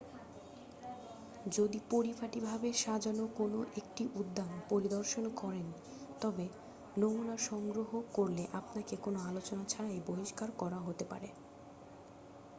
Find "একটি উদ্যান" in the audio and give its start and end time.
3.75-4.51